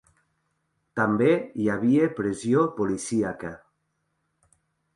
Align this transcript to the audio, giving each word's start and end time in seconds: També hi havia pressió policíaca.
També 0.99 1.27
hi 1.65 1.69
havia 1.75 2.09
pressió 2.21 2.65
policíaca. 2.81 3.55